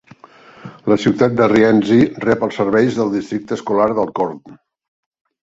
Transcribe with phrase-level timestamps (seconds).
[0.91, 4.43] La ciutat de Rienzi rep els serveis del Districte Escolar d'Alcorn.